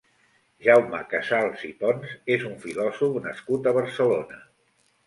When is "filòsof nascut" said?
2.65-3.71